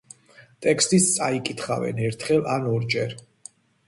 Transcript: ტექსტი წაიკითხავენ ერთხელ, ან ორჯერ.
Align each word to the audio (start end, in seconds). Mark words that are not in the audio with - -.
ტექსტი 0.65 0.99
წაიკითხავენ 1.07 2.01
ერთხელ, 2.05 2.41
ან 2.55 2.65
ორჯერ. 2.71 3.15